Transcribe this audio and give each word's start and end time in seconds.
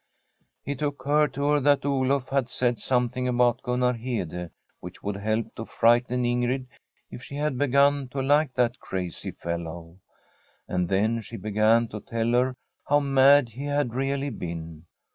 It 0.65 0.81
occurred 0.81 1.31
to 1.35 1.43
her 1.49 1.59
that 1.59 1.85
Oluf 1.85 2.29
had 2.29 2.49
said 2.49 2.79
some 2.79 3.07
thing 3.07 3.27
about 3.27 3.61
Gunnar 3.61 3.93
Hede 3.93 4.49
which 4.79 5.03
would 5.03 5.17
help 5.17 5.53
to 5.53 5.65
frighten 5.67 6.23
Ingrid 6.25 6.65
if 7.11 7.21
she 7.21 7.35
had 7.35 7.55
begun 7.55 8.07
to 8.07 8.19
like 8.23 8.53
that 8.53 8.79
crazy 8.79 9.29
fellow. 9.29 9.99
And 10.67 10.89
then 10.89 11.21
she 11.21 11.37
began 11.37 11.87
to 11.89 11.99
tell 12.01 12.31
her 12.31 12.55
how 12.87 12.99
mad 12.99 13.49
he 13.49 13.65
had 13.65 13.93
really 13.93 14.31
been. 14.31 14.87